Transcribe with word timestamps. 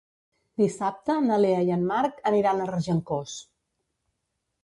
Dissabte 0.61 1.17
na 1.25 1.37
Lea 1.43 1.59
i 1.67 1.69
en 1.75 1.83
Marc 1.91 2.17
aniran 2.31 2.63
a 2.63 2.67
Regencós. 2.71 3.37